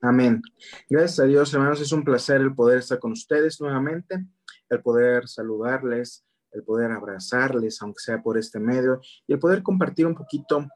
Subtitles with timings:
[0.00, 0.42] Amén.
[0.88, 1.80] Gracias a Dios, hermanos.
[1.80, 4.24] Es un placer el poder estar con ustedes nuevamente,
[4.68, 10.06] el poder saludarles, el poder abrazarles, aunque sea por este medio, y el poder compartir
[10.06, 10.68] un poquito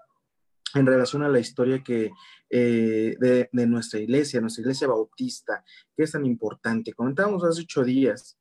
[0.75, 2.11] en relación a la historia que,
[2.51, 5.65] eh, de, de, nuestra iglesia, nuestra iglesia bautista,
[5.97, 6.93] que es tan importante.
[6.93, 8.37] Comentábamos hace ocho días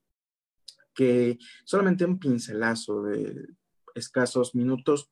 [0.95, 3.49] que solamente un pincelazo de
[3.93, 5.11] escasos minutos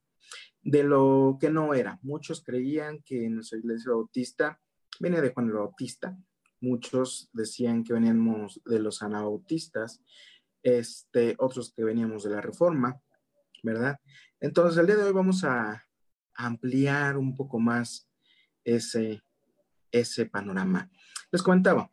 [0.63, 1.99] de lo que no era.
[2.01, 4.59] Muchos creían que nuestra iglesia bautista
[4.99, 6.17] venía de Juan el Bautista.
[6.61, 10.01] Muchos decían que veníamos de los anabautistas,
[10.61, 13.01] este, otros que veníamos de la Reforma,
[13.63, 13.99] ¿verdad?
[14.39, 15.85] Entonces, el día de hoy vamos a
[16.35, 18.09] ampliar un poco más
[18.63, 19.23] ese,
[19.91, 20.89] ese panorama.
[21.31, 21.89] Les comentaba,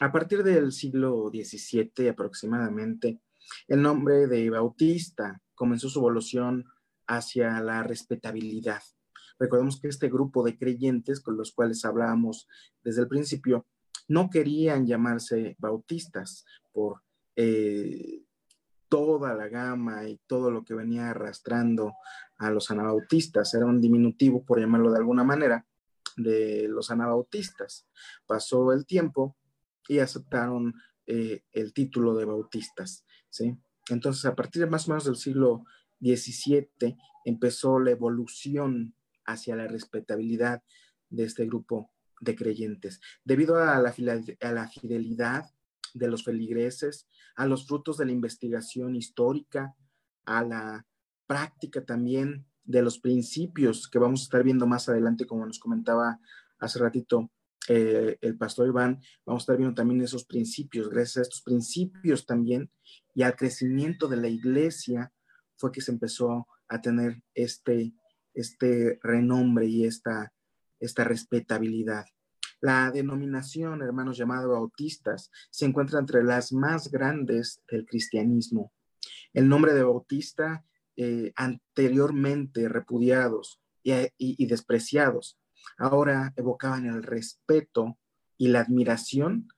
[0.00, 3.20] a partir del siglo XVII aproximadamente,
[3.68, 6.66] el nombre de Bautista comenzó su evolución
[7.06, 8.82] hacia la respetabilidad.
[9.40, 12.46] Recordemos que este grupo de creyentes con los cuales hablábamos
[12.84, 13.66] desde el principio
[14.06, 17.02] no querían llamarse bautistas por
[17.36, 18.22] eh,
[18.90, 21.94] toda la gama y todo lo que venía arrastrando
[22.36, 23.54] a los anabautistas.
[23.54, 25.66] Era un diminutivo, por llamarlo de alguna manera,
[26.16, 27.88] de los anabautistas.
[28.26, 29.38] Pasó el tiempo
[29.88, 30.74] y aceptaron
[31.06, 33.06] eh, el título de bautistas.
[33.30, 33.56] ¿sí?
[33.88, 35.64] Entonces, a partir de más o menos del siglo
[36.00, 40.62] XVII empezó la evolución hacia la respetabilidad
[41.08, 41.90] de este grupo
[42.20, 43.00] de creyentes.
[43.24, 43.94] Debido a la,
[44.40, 45.46] a la fidelidad
[45.94, 49.74] de los feligreses, a los frutos de la investigación histórica,
[50.24, 50.86] a la
[51.26, 56.20] práctica también de los principios que vamos a estar viendo más adelante, como nos comentaba
[56.58, 57.30] hace ratito
[57.68, 62.26] eh, el pastor Iván, vamos a estar viendo también esos principios, gracias a estos principios
[62.26, 62.70] también
[63.14, 65.12] y al crecimiento de la iglesia
[65.56, 67.92] fue que se empezó a tener este
[68.34, 70.32] este renombre y esta,
[70.78, 72.04] esta respetabilidad.
[72.60, 78.72] La denominación, hermanos llamados bautistas, se encuentra entre las más grandes del cristianismo.
[79.32, 80.64] El nombre de bautista,
[80.96, 85.38] eh, anteriormente repudiados y, y despreciados,
[85.78, 87.98] ahora evocaban el respeto
[88.36, 89.48] y la admiración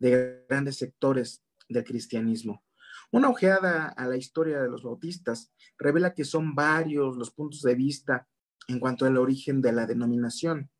[0.00, 2.64] de grandes sectores del cristianismo.
[3.10, 7.74] Una ojeada a la historia de los bautistas revela que son varios los puntos de
[7.74, 8.28] vista
[8.68, 10.70] en cuanto al origen de la denominación.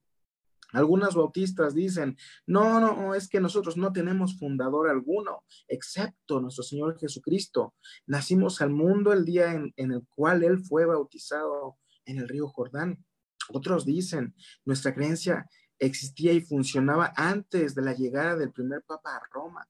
[0.72, 6.98] Algunos bautistas dicen, no, no, es que nosotros no tenemos fundador alguno, excepto nuestro Señor
[6.98, 7.74] Jesucristo.
[8.06, 12.48] Nacimos al mundo el día en, en, el cual Él fue bautizado en el río
[12.48, 13.02] Jordán.
[13.48, 14.34] Otros dicen,
[14.66, 19.66] nuestra creencia existía y funcionaba antes de la llegada del primer papa a Roma.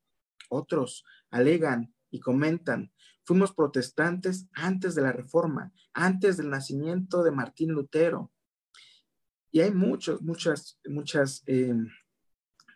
[0.48, 2.92] Otros alegan, y comentan,
[3.24, 8.32] fuimos protestantes antes de la reforma, antes del nacimiento de Martín Lutero.
[9.50, 11.74] Y hay muchos, muchas, muchas eh,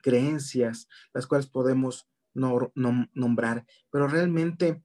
[0.02, 4.82] creencias las cuales podemos nombrar, pero realmente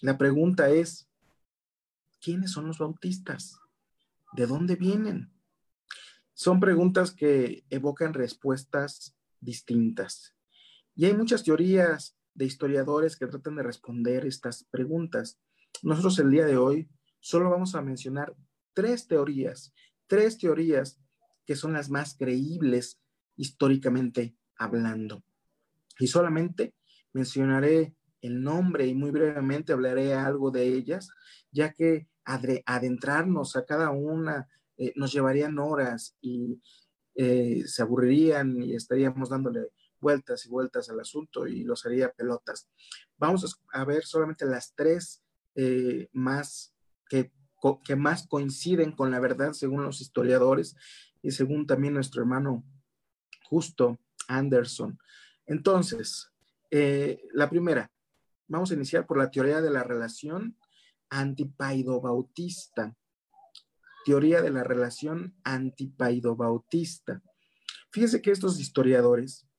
[0.00, 1.08] la pregunta es,
[2.20, 3.58] ¿quiénes son los bautistas?
[4.32, 5.32] ¿De dónde vienen?
[6.34, 10.34] Son preguntas que evocan respuestas distintas.
[10.94, 15.38] Y hay muchas teorías de historiadores que tratan de responder estas preguntas.
[15.82, 16.88] Nosotros el día de hoy
[17.20, 18.34] solo vamos a mencionar
[18.72, 19.74] tres teorías,
[20.06, 20.98] tres teorías
[21.44, 22.98] que son las más creíbles
[23.36, 25.22] históricamente hablando.
[25.98, 26.72] Y solamente
[27.12, 31.10] mencionaré el nombre y muy brevemente hablaré algo de ellas,
[31.52, 32.08] ya que
[32.64, 36.58] adentrarnos a cada una eh, nos llevarían horas y
[37.16, 42.68] eh, se aburrirían y estaríamos dándole vueltas y vueltas al asunto y los haría pelotas.
[43.18, 45.22] Vamos a ver solamente las tres
[45.54, 46.74] eh, más
[47.08, 47.32] que,
[47.84, 50.76] que más coinciden con la verdad según los historiadores
[51.22, 52.64] y según también nuestro hermano
[53.44, 54.98] Justo Anderson.
[55.46, 56.30] Entonces,
[56.70, 57.90] eh, la primera,
[58.46, 60.56] vamos a iniciar por la teoría de la relación
[61.10, 62.96] antipaido-bautista.
[64.04, 67.22] Teoría de la relación antipaido-bautista.
[67.90, 69.49] Fíjese que estos historiadores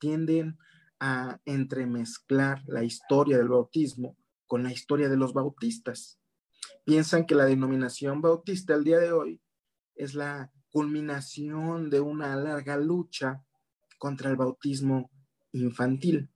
[0.00, 0.58] tienden
[0.98, 4.16] a entremezclar la historia del bautismo
[4.46, 6.18] con la historia de los bautistas.
[6.84, 9.40] Piensan que la denominación bautista al día de hoy
[9.94, 13.44] es la culminación de una larga lucha
[13.98, 15.10] contra el bautismo
[15.52, 16.30] infantil.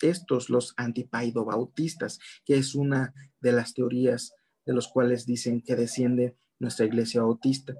[0.00, 4.34] Estos, los antipaido bautistas, que es una de las teorías
[4.64, 7.74] de los cuales dicen que desciende nuestra iglesia bautista.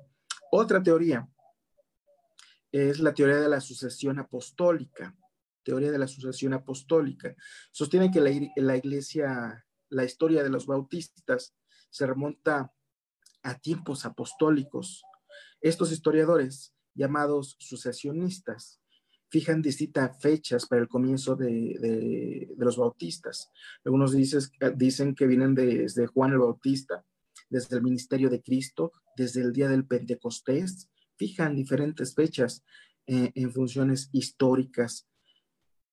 [0.51, 1.29] Otra teoría
[2.73, 5.15] es la teoría de la sucesión apostólica,
[5.69, 7.37] teoría de la sucesión apostólica.
[7.71, 11.55] Sostiene que la, iglesia, la historia de los bautistas
[11.91, 12.73] se remonta
[13.43, 15.03] a tiempos apostólicos.
[15.61, 18.81] Estos historiadores, llamados sucesionistas,
[19.29, 23.51] fijan distintas fechas para el comienzo de, los bautistas.
[23.85, 27.05] Algunos dicen que vienen desde Juan el Bautista,
[27.51, 30.89] desde el ministerio de Cristo, desde el día del Pentecostés,
[31.19, 32.65] fijan diferentes fechas
[33.07, 35.07] eh, en funciones históricas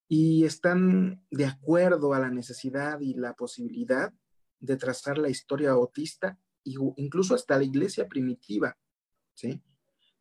[0.08, 4.14] y están de acuerdo a la necesidad y la posibilidad
[4.60, 8.78] de trazar la historia bautista incluso hasta la iglesia primitiva,
[9.34, 9.62] ¿sí?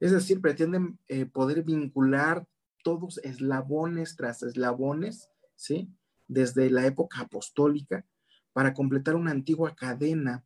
[0.00, 2.46] Es decir, pretenden eh, poder vincular
[2.82, 5.90] todos eslabones tras eslabones, ¿sí?
[6.26, 8.06] Desde la época apostólica
[8.52, 10.44] para completar una antigua cadena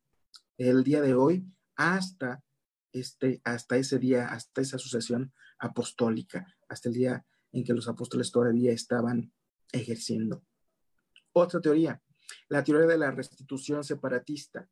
[0.57, 1.47] el día de hoy
[1.77, 2.43] hasta,
[2.93, 8.31] este, hasta ese día, hasta esa sucesión apostólica, hasta el día en que los apóstoles
[8.31, 9.33] todavía estaban
[9.73, 10.43] ejerciendo.
[11.33, 12.03] Otra teoría,
[12.49, 14.69] la teoría de la restitución separatista.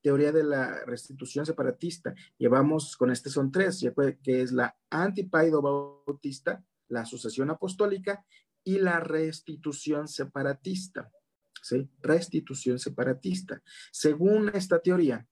[0.00, 2.14] Teoría de la restitución separatista.
[2.38, 3.84] Llevamos con este son tres,
[4.22, 8.24] que es la antipaido bautista, la sucesión apostólica
[8.64, 11.10] y la restitución separatista.
[11.60, 11.90] ¿Sí?
[12.00, 13.60] Restitución separatista.
[13.90, 15.26] Según esta teoría,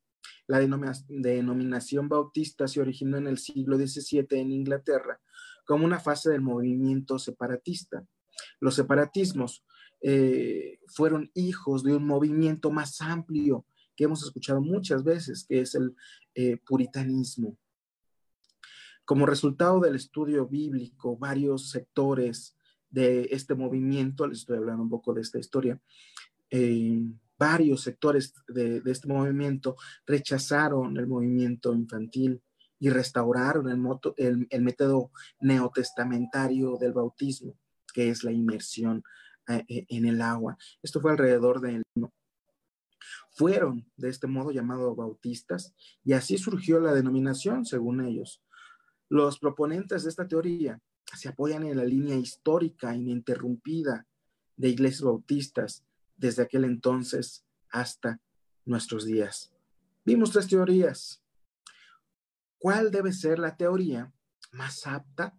[0.49, 5.21] la denominación bautista se originó en el siglo XVII en Inglaterra
[5.67, 8.07] como una fase del movimiento separatista.
[8.61, 9.65] Los separatismos
[10.01, 13.67] eh, fueron hijos de un movimiento más amplio
[13.97, 15.95] que hemos escuchado muchas veces, que es el
[16.35, 17.59] eh, puritanismo.
[19.05, 22.57] Como resultado del estudio bíblico, varios sectores
[22.91, 25.81] de este movimiento, les estoy hablando un poco de esta historia,
[26.51, 27.03] eh,
[27.39, 29.77] varios sectores de, este movimiento
[30.07, 32.41] rechazaron el movimiento infantil
[32.79, 37.57] y restauraron el, el, método neotestamentario del bautismo,
[37.95, 39.03] que es la inmersión
[39.49, 40.59] eh, eh, en el agua.
[40.83, 41.83] Esto fue alrededor del...
[43.31, 45.75] Fueron de este modo llamados bautistas
[46.05, 48.43] y así surgió la denominación, según ellos.
[49.09, 50.81] Los proponentes de esta teoría
[51.15, 54.07] se apoyan en la línea histórica ininterrumpida
[54.57, 55.85] de iglesias bautistas
[56.17, 58.21] desde aquel entonces hasta
[58.65, 59.53] nuestros días.
[60.05, 61.23] Vimos tres teorías.
[62.59, 64.13] ¿Cuál debe ser la teoría
[64.53, 65.39] más apta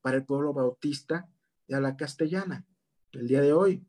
[0.00, 1.28] para el pueblo bautista
[1.66, 2.66] de la castellana
[3.12, 3.86] el día de hoy?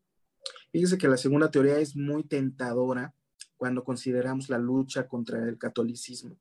[0.72, 3.14] Fíjese que la segunda teoría es muy tentadora
[3.56, 6.38] cuando consideramos la lucha contra el catolicismo.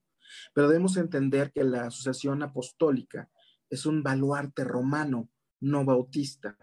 [0.53, 3.29] Pero debemos entender que la asociación apostólica
[3.69, 6.57] es un baluarte romano, no bautista.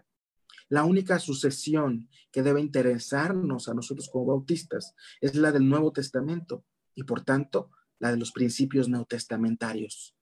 [0.68, 6.64] La única sucesión que debe interesarnos a nosotros como bautistas es la del Nuevo Testamento
[6.94, 10.14] y por tanto la de los principios neotestamentarios.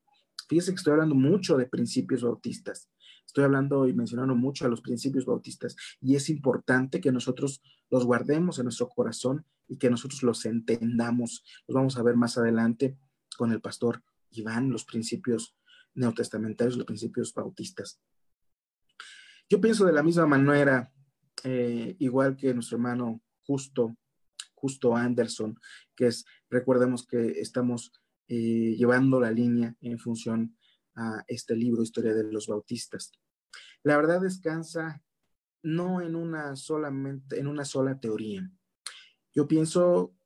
[0.49, 2.91] Fíjese que estoy hablando mucho de principios bautistas.
[3.27, 8.05] Estoy hablando y mencionando mucho a los principios bautistas y es importante que nosotros los
[8.05, 11.45] guardemos en nuestro corazón y que nosotros los entendamos.
[11.67, 12.97] Los vamos a ver más adelante
[13.37, 15.57] con el pastor Iván, los principios
[15.95, 18.01] neotestamentarios, los principios bautistas.
[19.49, 20.93] Yo pienso de la misma manera,
[21.43, 23.95] eh, igual que nuestro hermano Justo,
[24.65, 25.61] Justo Anderson,
[25.95, 27.93] que es, recordemos que estamos
[28.29, 30.57] eh, llevando la línea en función
[30.95, 33.13] a este libro, Historia de los Bautistas.
[33.83, 35.03] La verdad descansa
[35.63, 38.51] no en una, solamente, en una sola teoría.
[39.35, 40.17] Yo pienso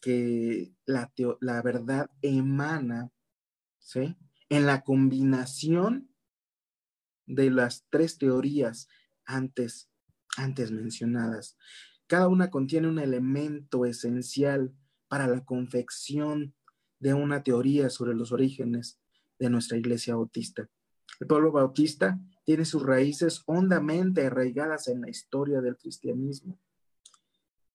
[0.00, 3.10] que la, la verdad emana
[3.78, 4.16] ¿sí?
[4.48, 6.14] en la combinación
[7.26, 8.86] de las tres teorías
[9.24, 9.90] antes,
[10.36, 11.56] antes mencionadas.
[12.08, 14.74] Cada una contiene un elemento esencial
[15.06, 16.54] para la confección
[16.98, 18.98] de una teoría sobre los orígenes
[19.38, 20.68] de nuestra iglesia bautista.
[21.20, 26.58] El pueblo bautista tiene sus raíces hondamente arraigadas en la historia del cristianismo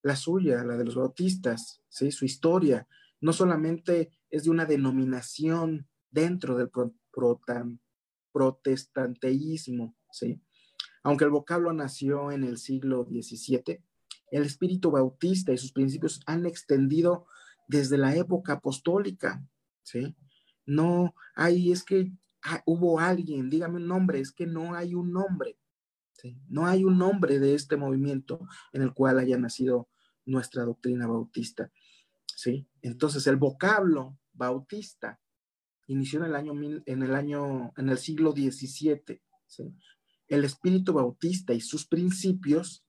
[0.04, 2.12] la suya, la de los bautistas, ¿sí?
[2.12, 2.88] su historia,
[3.22, 6.70] no solamente es de una denominación dentro del
[8.32, 10.42] protestanteísmo, ¿sí?
[11.04, 13.82] aunque el vocablo nació en el siglo XVII,
[14.36, 17.28] el espíritu bautista y sus principios han extendido
[17.68, 19.46] desde la época apostólica,
[19.84, 20.16] ¿sí?
[20.66, 22.12] No hay, es que
[22.66, 25.58] hubo alguien, dígame un nombre, es que no hay un nombre,
[26.14, 26.38] ¿sí?
[26.48, 29.90] No hay un nombre de este movimiento en el cual haya nacido
[30.26, 31.72] nuestra doctrina bautista.
[32.26, 32.68] ¿sí?
[32.82, 35.20] Entonces, el vocablo bautista
[35.88, 36.54] inició en el año,
[36.86, 39.22] en el, año, en el siglo XVII.
[39.48, 39.76] ¿sí?
[40.28, 42.86] El espíritu bautista y sus principios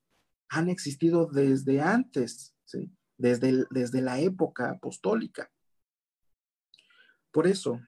[0.49, 2.91] han existido desde antes, ¿sí?
[3.17, 5.51] desde, desde la época apostólica.
[7.31, 7.81] Por eso,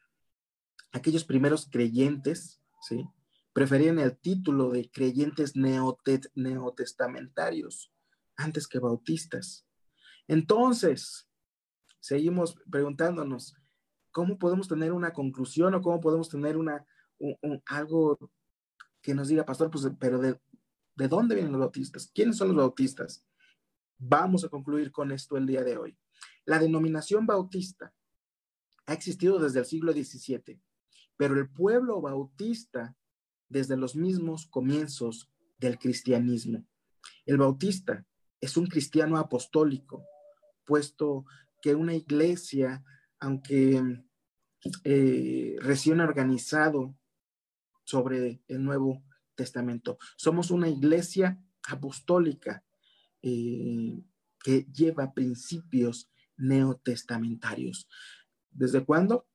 [0.92, 3.04] aquellos primeros creyentes, ¿sí?
[3.52, 7.92] preferían el título de creyentes neotestamentarios
[8.36, 9.66] antes que bautistas.
[10.28, 11.28] Entonces,
[12.00, 13.56] seguimos preguntándonos,
[14.10, 16.84] ¿cómo podemos tener una conclusión o cómo podemos tener una,
[17.66, 18.18] algo
[19.00, 20.40] que nos diga, pastor, pues, pero de,
[20.96, 22.10] ¿de dónde vienen los bautistas?
[22.14, 23.24] ¿Quiénes son los bautistas?
[23.98, 25.98] Vamos a concluir con esto el día de hoy.
[26.44, 27.94] La denominación bautista
[28.86, 30.60] ha existido desde el siglo XVII,
[31.16, 32.96] pero el pueblo bautista
[33.48, 36.66] desde los mismos comienzos del cristianismo.
[37.24, 38.04] El bautista
[38.40, 40.04] es un cristiano apostólico,
[40.64, 41.24] puesto
[41.62, 42.84] que una iglesia,
[43.18, 44.04] aunque
[44.84, 46.96] eh, recién organizado
[47.84, 49.02] sobre el Nuevo
[49.36, 52.64] Testamento, somos una iglesia apostólica
[53.22, 54.02] eh,
[54.42, 57.88] que lleva principios neotestamentarios.
[58.50, 59.26] ¿Desde cuándo?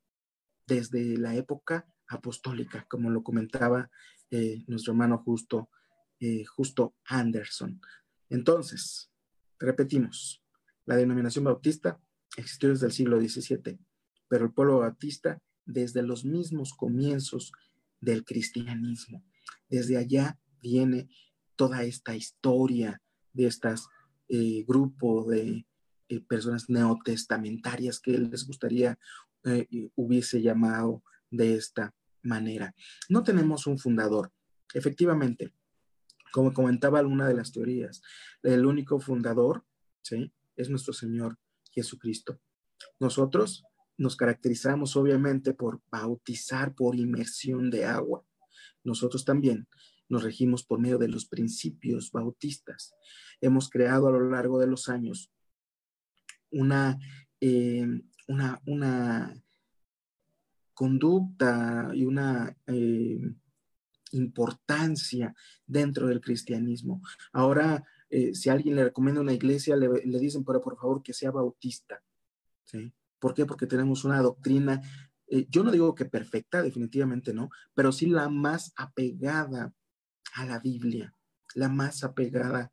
[0.68, 3.90] Desde la época apostólica, como lo comentaba
[4.30, 5.70] eh, nuestro hermano justo,
[6.20, 7.82] eh, justo Anderson.
[8.30, 9.12] Entonces,
[9.60, 10.44] repetimos,
[10.86, 12.00] la denominación bautista
[12.38, 13.80] existió desde el siglo XVII,
[14.28, 17.52] pero el pueblo bautista desde los mismos comienzos
[18.00, 19.24] del cristianismo.
[19.72, 21.10] Desde allá viene
[21.56, 23.02] toda esta historia
[23.34, 23.88] de estos
[24.28, 25.66] eh, grupos de
[26.28, 29.00] personas neotestamentarias que les gustaría
[29.96, 31.02] hubiese llamado
[31.32, 32.76] de esta manera.
[33.10, 34.32] No tenemos un fundador.
[34.74, 35.54] Efectivamente,
[36.32, 38.02] como comentaba alguna de las teorías,
[38.44, 39.66] el único fundador,
[40.02, 40.32] ¿sí?
[40.56, 41.38] Es nuestro Señor
[41.72, 42.40] Jesucristo.
[43.00, 43.64] Nosotros
[43.98, 48.26] nos caracterizamos obviamente por bautizar por inmersión de agua.
[48.84, 49.68] Nosotros también
[50.10, 52.94] nos regimos por medio de los principios bautistas.
[53.40, 55.32] Hemos creado a lo largo de los años
[56.52, 57.00] una,
[57.40, 57.88] eh,
[58.28, 59.34] una,
[60.74, 63.22] conducta y una eh,
[64.12, 65.34] importancia
[65.66, 67.02] dentro del cristianismo.
[67.32, 71.32] Ahora, eh, si alguien le recomienda una iglesia, le, dicen, pero por favor que sea
[71.32, 72.04] bautista.
[73.20, 73.46] ¿Por qué?
[73.46, 74.82] Porque tenemos una doctrina,
[75.32, 79.74] eh, yo no digo que perfecta, definitivamente no, pero sí la más apegada
[80.34, 81.16] a la Biblia,
[81.56, 82.72] la más apegada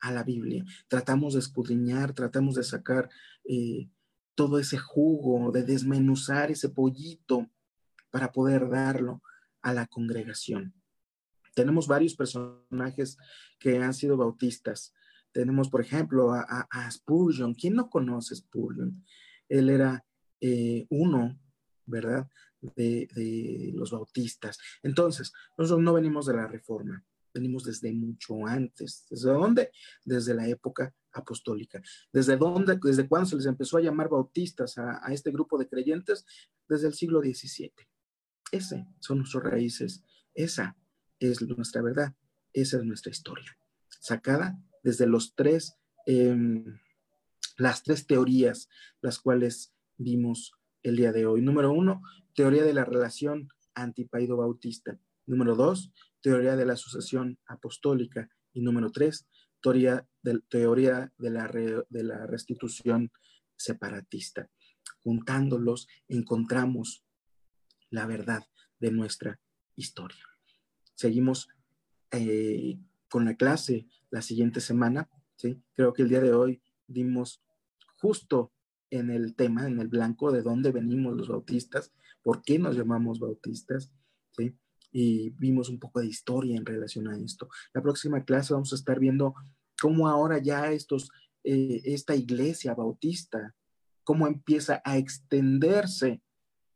[0.00, 0.64] a la Biblia.
[0.88, 3.10] Tratamos de escudriñar, tratamos de sacar
[4.34, 7.50] todo ese jugo, de desmenuzar ese pollito
[8.10, 9.22] para poder darlo
[9.62, 10.74] a la congregación.
[11.54, 13.16] Tenemos varios personajes
[13.58, 14.94] que han sido bautistas.
[15.32, 17.54] Tenemos, por ejemplo, a, Spurgeon.
[17.54, 19.02] ¿Quién no conoce Spurgeon?
[19.48, 20.04] Él era
[20.40, 21.38] eh, uno,
[21.86, 22.28] ¿verdad?
[22.60, 24.58] De, de, los bautistas.
[24.82, 29.06] Entonces, nosotros no venimos de la reforma, venimos desde mucho antes.
[29.10, 29.70] ¿Desde dónde?
[30.04, 31.82] Desde la época apostólica.
[32.12, 32.78] ¿Desde dónde?
[32.82, 36.24] ¿Desde cuándo se les empezó a llamar bautistas a, este grupo de creyentes?
[36.68, 37.72] Desde el siglo XVII.
[38.50, 40.02] Ese son nuestras raíces.
[40.34, 40.76] Esa
[41.18, 42.14] es nuestra verdad.
[42.52, 43.56] Esa es nuestra historia.
[44.00, 45.76] Sacada desde los tres,
[46.06, 46.78] em,
[47.58, 48.68] las tres teorías,
[49.00, 50.52] las cuales vimos
[50.88, 51.42] el día de hoy.
[51.42, 52.02] Número uno,
[52.34, 54.98] teoría de la relación antipaido bautista.
[55.26, 58.28] Número dos, teoría de la sucesión apostólica.
[58.52, 59.26] Y número tres,
[59.60, 63.10] teoría de, teoría de, la, de la restitución
[63.56, 64.48] separatista.
[65.02, 67.04] Juntándolos encontramos
[67.90, 68.44] la verdad
[68.78, 69.40] de nuestra
[69.74, 70.24] historia.
[70.94, 71.48] Seguimos
[72.12, 72.78] eh,
[73.08, 75.10] con la clase la siguiente semana.
[75.36, 75.60] ¿sí?
[75.74, 77.42] Creo que el día de hoy dimos
[77.98, 78.52] justo
[78.90, 83.18] en el tema, en el blanco, de dónde venimos los bautistas, por qué nos llamamos
[83.20, 83.92] bautistas,
[84.36, 84.56] ¿sí?
[84.92, 87.48] y vimos un poco de historia en relación a esto.
[87.74, 89.34] La próxima clase vamos a estar viendo
[89.80, 91.10] cómo ahora ya estos,
[91.44, 93.54] eh, esta iglesia bautista,
[94.04, 96.22] cómo empieza a extenderse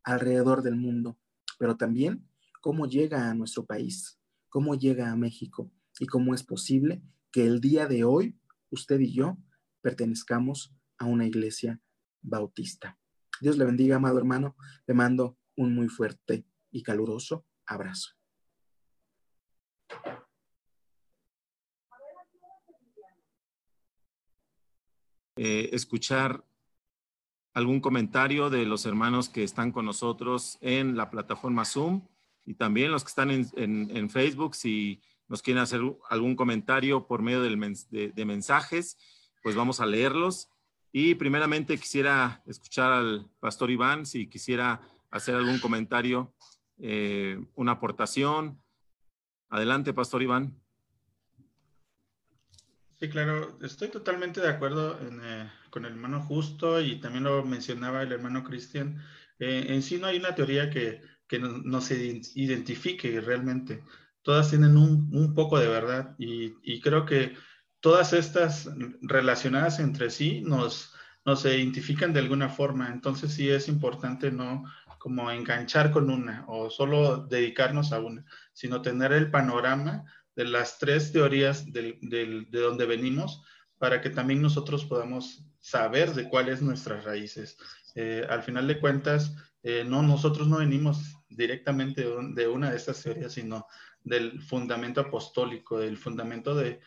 [0.03, 1.17] alrededor del mundo,
[1.57, 2.27] pero también
[2.61, 7.01] cómo llega a nuestro país, cómo llega a México y cómo es posible
[7.31, 8.37] que el día de hoy
[8.69, 9.37] usted y yo
[9.81, 11.79] pertenezcamos a una iglesia
[12.21, 12.97] bautista.
[13.39, 14.55] Dios le bendiga, amado hermano.
[14.85, 18.11] Le mando un muy fuerte y caluroso abrazo.
[25.37, 26.45] Eh, escuchar
[27.53, 32.07] algún comentario de los hermanos que están con nosotros en la plataforma Zoom
[32.45, 37.41] y también los que están en, Facebook, si nos quieren hacer algún comentario por medio
[37.41, 38.97] de, mensajes,
[39.43, 40.49] pues vamos a leerlos.
[40.91, 46.33] Y primeramente quisiera escuchar al pastor Iván, si quisiera hacer algún comentario,
[46.79, 48.61] eh, una aportación.
[49.49, 50.61] Adelante, pastor Iván.
[53.01, 58.03] Sí, claro, estoy totalmente de acuerdo eh, con el hermano Justo y también lo mencionaba
[58.03, 59.01] el hermano Cristian.
[59.39, 63.83] Eh, en sí no hay una teoría que, que no, se identifique realmente.
[64.21, 67.35] Todas tienen un, poco de verdad y, creo que
[67.81, 68.69] todas estas
[69.01, 70.93] relacionadas entre sí nos,
[71.25, 72.89] nos identifican de alguna forma.
[72.89, 74.63] Entonces sí es importante no,
[74.97, 78.23] como enganchar con una o solo dedicarnos a una,
[78.53, 83.43] sino tener el panorama de las tres teorías de donde venimos
[83.77, 87.57] para que también nosotros podamos saber de cuáles nuestras raíces.
[87.95, 93.01] Eh, al final de cuentas, eh, no, nosotros no venimos directamente de, una de estas
[93.01, 93.65] teorías, sino
[94.03, 96.79] del fundamento apostólico, del fundamento de,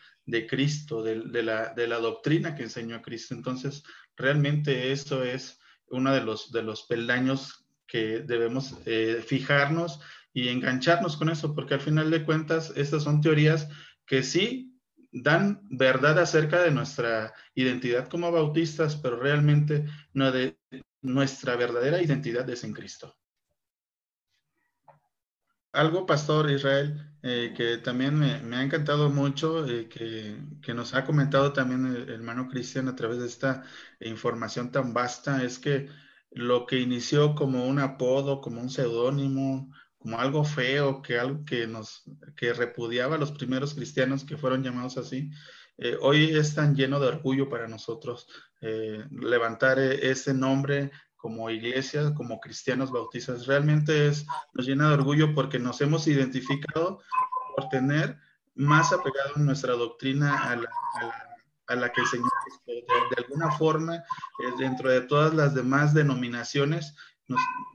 [0.47, 3.33] Cristo, de, la, de la doctrina que enseñó Cristo.
[3.33, 3.83] Entonces,
[4.15, 9.99] realmente eso es uno de los, de los peldaños que debemos eh, fijarnos
[10.33, 13.69] y engancharnos con eso, porque al final de cuentas, estas son teorías
[14.05, 14.75] que sí
[15.11, 20.57] dan verdad acerca de nuestra identidad como bautistas, pero realmente no de
[21.01, 23.15] nuestra verdadera identidad es en Cristo.
[25.75, 31.53] Algo, Pastor Israel, eh, que también me, ha encantado mucho, eh, que, nos ha comentado
[31.53, 33.63] también el, hermano Cristian a través de esta
[33.99, 35.89] información tan vasta, es que
[36.31, 41.67] lo que inició como un apodo, como un seudónimo, como algo feo, que algo que
[41.67, 42.03] nos
[42.35, 45.31] que repudiaba a los primeros cristianos que fueron llamados así,
[45.77, 48.27] eh, hoy es tan lleno de orgullo para nosotros
[48.61, 50.91] eh, levantar ese nombre
[51.25, 53.47] como iglesia, como cristianos bautistas.
[53.47, 57.01] Realmente es, nos llena de orgullo porque nos hemos identificado
[57.55, 58.19] por tener
[58.53, 60.69] más apegado en nuestra doctrina a la,
[61.65, 62.21] a la, que el
[62.67, 66.93] de, de alguna forma, eh, dentro de todas las demás denominaciones,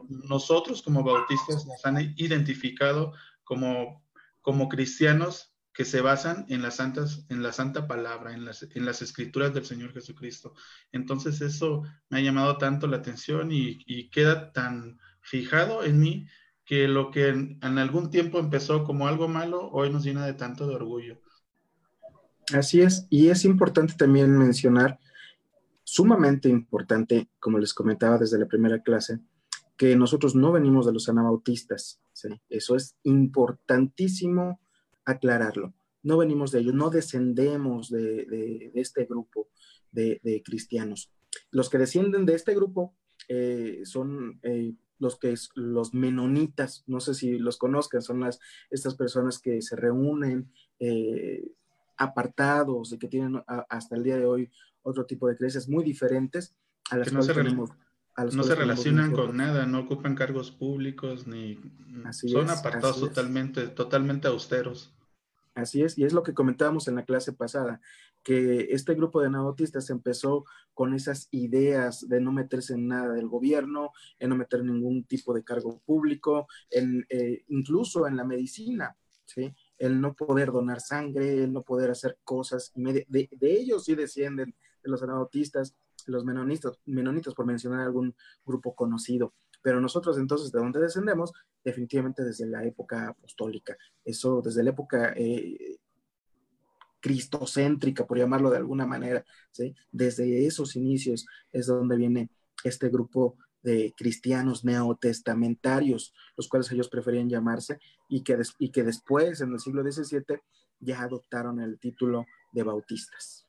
[0.08, 4.06] nosotros como bautistas nos han identificado como,
[4.42, 5.49] como cristianos
[5.80, 9.54] que se basan en las santas, en la santa palabra, en las, en las escrituras
[9.54, 10.52] del Señor Jesucristo.
[10.92, 16.26] Entonces eso me ha llamado tanto la atención y, queda tan fijado en mí
[16.66, 20.34] que lo que en, en, algún tiempo empezó como algo malo, hoy nos llena de
[20.34, 21.18] tanto de orgullo.
[22.52, 25.00] Así es, y es importante también mencionar,
[25.82, 29.18] sumamente importante, como les comentaba desde la primera clase,
[29.78, 32.02] que nosotros no venimos de los anabautistas.
[32.12, 32.28] ¿sí?
[32.50, 34.60] Eso es importantísimo
[35.04, 35.74] aclararlo.
[36.02, 39.48] No venimos de ellos, no descendemos de, este grupo
[39.90, 41.12] de, cristianos.
[41.50, 42.94] Los que descienden de este grupo
[43.28, 48.40] eh, son eh, los que es, los menonitas, no sé si los conozcan, son las,
[48.70, 51.52] estas personas que se reúnen eh,
[51.96, 54.50] apartados y que tienen hasta el día de hoy
[54.82, 56.54] otro tipo de creencias muy diferentes
[56.90, 57.70] a las que no tenemos
[58.32, 61.58] no se relacionan con nada, no ocupan cargos públicos ni
[62.12, 64.92] son apartados totalmente, totalmente austeros.
[65.54, 67.80] Así es, y es lo que comentábamos en la clase pasada,
[68.22, 70.44] que este grupo de anabautistas empezó
[70.74, 75.34] con esas ideas de no meterse en nada del gobierno, en no meter ningún tipo
[75.34, 79.52] de cargo público, en, eh, incluso en la medicina, ¿sí?
[79.78, 84.54] el no poder donar sangre, el no poder hacer cosas, de, de ellos sí descienden
[84.82, 85.74] de los anabautistas,
[86.06, 89.34] los menonitas, menonitas, por mencionar algún grupo conocido.
[89.62, 91.32] Pero nosotros entonces, ¿de dónde descendemos?
[91.62, 93.76] Definitivamente desde la época apostólica.
[94.04, 95.78] Eso desde la época eh,
[97.00, 99.24] cristocéntrica, por llamarlo de alguna manera.
[99.50, 99.74] ¿sí?
[99.90, 102.30] Desde esos inicios es donde viene
[102.64, 109.40] este grupo de cristianos neotestamentarios, los cuales ellos preferían llamarse, y que, y que después,
[109.40, 110.40] en el siglo XVII,
[110.80, 113.46] ya adoptaron el título de bautistas.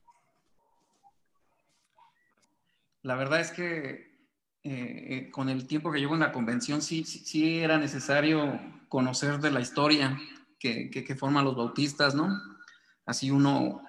[3.02, 4.12] La verdad es que
[4.64, 9.40] eh, eh, con el tiempo que llevo en la convención sí, sí, era necesario conocer
[9.40, 10.16] de la historia
[10.60, 12.28] que, que, forman los bautistas, ¿no?
[13.04, 13.82] Así uno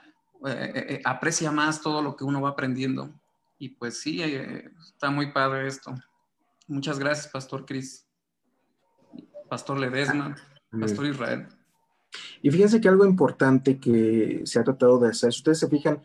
[0.47, 3.11] eh, aprecia más todo lo que uno va aprendiendo.
[3.59, 5.93] Y pues sí, está muy padre esto.
[6.67, 8.07] Muchas gracias, Pastor Cris,
[9.47, 10.35] Pastor Ledesma,
[10.71, 11.47] Pastor Israel.
[12.41, 16.01] Y fíjense que algo importante que se ha tratado de hacer, si ustedes se fijan,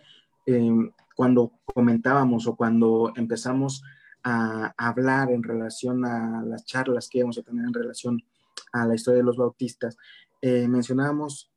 [1.18, 3.82] cuando comentábamos o cuando empezamos
[4.22, 8.22] a hablar en relación a las charlas que íbamos a tener en relación
[8.70, 9.96] a la historia de los bautistas,
[10.40, 11.50] eh, mencionábamos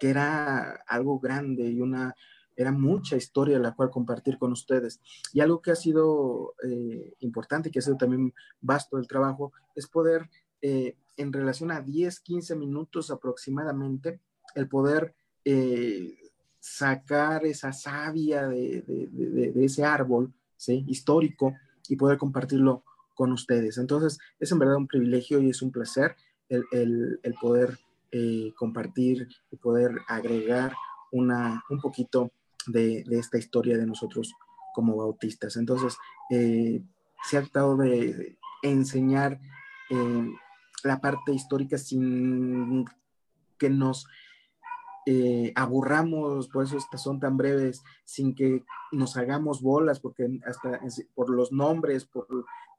[0.00, 2.12] que era algo grande y una,
[2.56, 5.00] era mucha historia la cual compartir con ustedes.
[5.32, 9.86] Y algo que ha sido eh, importante, que ha sido también vasto el trabajo, es
[9.86, 10.28] poder,
[10.60, 14.18] eh, en relación a 10, 15 minutos aproximadamente,
[14.56, 15.14] el poder
[16.64, 20.82] sacar esa savia de, ese árbol ¿sí?
[20.88, 21.54] histórico
[21.90, 23.76] y poder compartirlo con ustedes.
[23.76, 26.16] Entonces, es en verdad un privilegio y es un placer
[26.48, 27.78] el, poder
[28.12, 30.72] eh, compartir y poder agregar
[31.12, 32.32] una, un poquito
[32.66, 34.32] de, esta historia de nosotros
[34.74, 35.56] como bautistas.
[35.56, 35.98] Entonces,
[36.30, 36.82] eh,
[37.24, 39.38] se ha tratado de enseñar
[39.90, 40.32] eh,
[40.82, 42.86] la parte histórica sin
[43.58, 44.06] que nos
[45.06, 50.80] eh, aburramos, por eso estas son tan breves, sin que nos hagamos bolas, porque hasta
[51.14, 52.26] por los nombres, por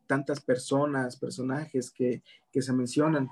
[0.08, 3.30] tantas personas, personajes que, que se mencionan.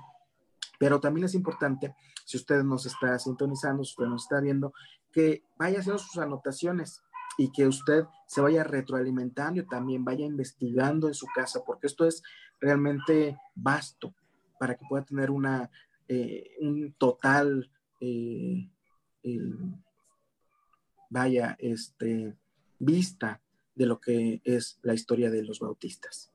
[0.78, 4.72] Pero también es importante, si usted nos está sintonizando, si usted nos está viendo,
[5.12, 7.02] que vaya haciendo sus anotaciones
[7.38, 12.04] y que usted se vaya retroalimentando y también vaya investigando en su casa, porque esto
[12.04, 12.22] es
[12.60, 14.14] realmente vasto
[14.58, 15.70] para que pueda tener una,
[16.08, 17.70] eh, un total,
[19.24, 19.40] eh,
[21.10, 22.36] vaya, este,
[22.78, 23.40] vista
[23.74, 26.33] de lo que es la historia de los bautistas.